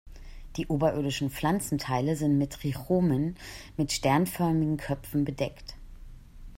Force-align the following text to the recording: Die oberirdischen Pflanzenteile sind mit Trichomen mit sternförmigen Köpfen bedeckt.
Die 0.57 0.65
oberirdischen 0.65 1.29
Pflanzenteile 1.29 2.15
sind 2.15 2.39
mit 2.39 2.53
Trichomen 2.53 3.35
mit 3.77 3.91
sternförmigen 3.91 4.77
Köpfen 4.77 5.25
bedeckt. 5.25 5.75